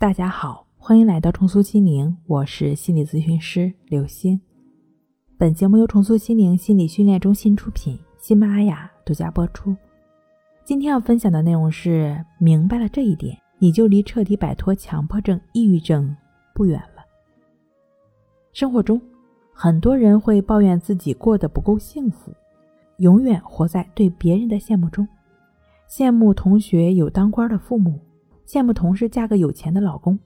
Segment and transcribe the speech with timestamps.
[0.00, 4.40] 大家好，欢迎来到重塑心灵，我是心理咨询师刘星。
[5.36, 9.76] 本节目由重塑心灵心理训练中心出品，喜马拉雅独家播出。
[10.64, 16.16] 今天要分享的内容是：明白了这一点，你就离彻底摆脱强迫症、抑郁症
[16.54, 17.04] 不远了。
[18.54, 18.98] 生活中，
[19.52, 22.32] 很多人会抱怨自己过得不够幸福，
[22.96, 25.06] 永远活在对别人的羡慕中，
[25.90, 28.00] 羡慕同学有当官的父母。
[28.50, 30.18] 羡慕同事嫁个有钱的老公，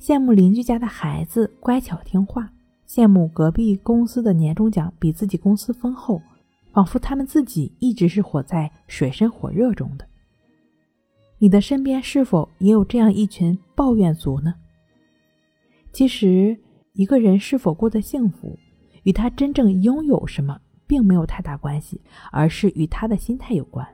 [0.00, 2.50] 羡慕邻居家的孩子乖巧听话，
[2.88, 6.20] 羡慕隔壁公司的年终奖比自己公司丰厚，
[6.72, 10.04] 仿佛他们自己一直是活在水深火热中的。
[11.38, 14.54] 你的身边是否也有这样一群抱怨族呢？
[15.92, 16.58] 其实，
[16.94, 18.58] 一个人是否过得幸福，
[19.04, 22.00] 与他真正拥有什么并没有太大关系，
[22.32, 23.86] 而是与他的心态有关。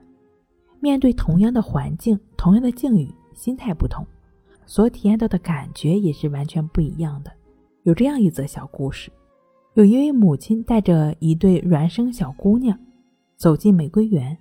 [0.80, 3.12] 面对同样的环境，同样的境遇。
[3.38, 4.04] 心态不同，
[4.66, 7.30] 所体验到的感觉也是完全不一样的。
[7.84, 9.12] 有这样一则小故事：
[9.74, 12.76] 有一位母亲带着一对孪生小姑娘
[13.36, 14.36] 走进玫瑰园。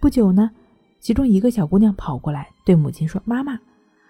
[0.00, 0.48] 不久呢，
[1.00, 3.58] 其中一个小姑娘跑过来对母亲说：“妈妈，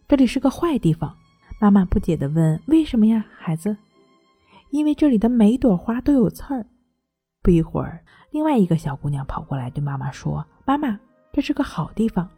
[0.06, 1.16] 这里是个坏地方。”
[1.58, 3.74] 妈妈不解地问：“为什么呀，孩子
[4.70, 6.66] ？”“因为这里的每朵花都有刺儿。”
[7.42, 11.00] 不一会儿，另外一个小姑娘跑过来对妈妈说：“妈妈，
[11.32, 12.28] 这是个好地方。”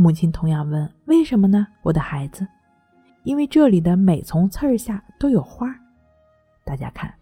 [0.00, 2.46] 母亲同样问：“为什么呢，我的孩子？”
[3.24, 5.74] 因为这里的每丛刺儿下都有花。
[6.64, 7.12] 大家看，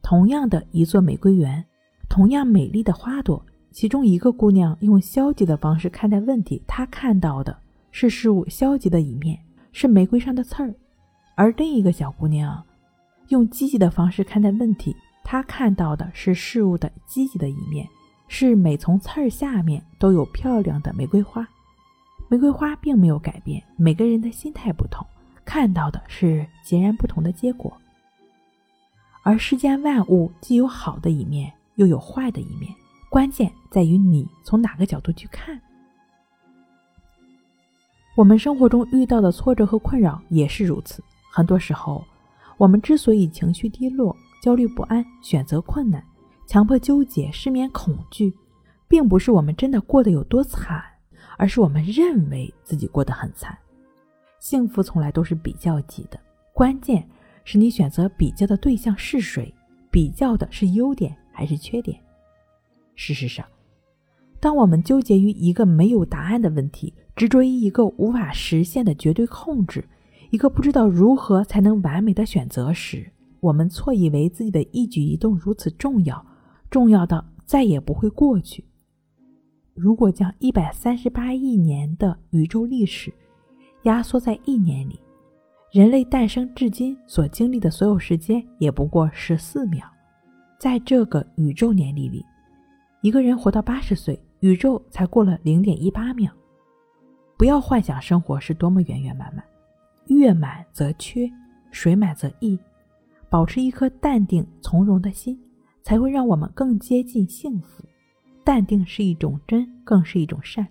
[0.00, 1.64] 同样的一座玫瑰园，
[2.08, 7.58] 同样美丽的花朵，其中一个姑娘用消极的方式看待问题，她看到的
[7.90, 9.36] 是事物消极的一面，
[9.72, 10.72] 是玫瑰上的刺儿；
[11.34, 12.64] 而另一个小姑娘
[13.28, 17.84] 用积极的方式看待问题，她看到的是事物的积极的一面。
[18.32, 21.46] 是每丛刺儿下面都有漂亮的玫瑰花，
[22.28, 23.60] 玫瑰花并没有改变。
[23.76, 25.04] 每个人的心态不同，
[25.44, 27.76] 看到的是截然不同的结果。
[29.24, 32.72] 而世间万物既有好的一面，又有坏的一面，
[33.10, 35.60] 关键在于你从哪个角度去看。
[38.14, 41.02] 我们生活中遇到的挫折和困扰也是如此。
[41.32, 42.04] 很多时候，
[42.58, 46.00] 我们之所以情绪低落、焦虑不安、选择困难。
[46.50, 48.34] 强迫纠结、失眠、恐惧，
[48.88, 50.82] 并不是我们真的过得有多惨，
[51.38, 53.56] 而是我们认为自己过得很惨。
[54.40, 56.18] 幸福从来都是比较级的，
[56.52, 57.08] 关键
[57.44, 59.54] 是你选择比较的对象是谁，
[59.92, 61.96] 比较的是优点还是缺点。
[62.96, 63.46] 事实上，
[64.40, 69.88] 当我们纠结于一个没有答案的问题，执着于一个无法实现的绝对控制，
[70.30, 76.26] 一个不知道如何才能完美的选择时，我们错以为自己的一举一动如此重要。
[76.70, 78.64] 重要到再也不会过去。
[79.74, 83.12] 如果将一百三十八亿年的宇宙历史
[83.84, 85.00] 压缩在一年里，
[85.72, 89.86] 人类诞生至今所经历的所有时间也不过十四秒。
[90.58, 92.24] 在这个宇宙年历里，
[93.00, 96.30] 一个人活到八十岁，宇宙才过了零点一八秒。
[97.38, 99.42] 不要幻想生活是多么圆圆满满，
[100.08, 101.30] 月满则缺，
[101.70, 102.58] 水满则溢。
[103.30, 105.40] 保持一颗淡定从容的心。
[105.82, 107.84] 才会让我们更接近幸福。
[108.42, 110.64] 淡定是一种真，更是一种善；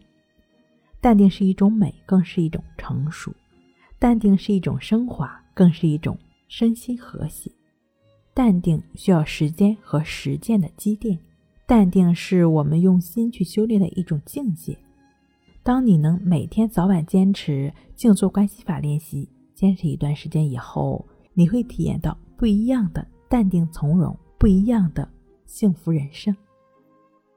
[1.00, 3.32] 淡定是一种美，更是一种成熟；
[4.00, 7.52] 淡定是一种升华，更是一种身心和谐。
[8.34, 11.18] 淡定需要时间和实践的积淀，
[11.66, 14.78] 淡定是我们用心去修炼的一种境界。
[15.62, 24.18] 当你能每天早晚坚持静坐观息法练习，坚持一段时间以后，你会体验到不一样的淡定从容。
[24.40, 25.06] 不一样的
[25.46, 26.34] 幸福人生。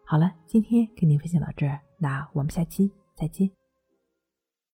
[0.04, 3.50] 好了，今天跟您分享到这儿，那我们下期再见。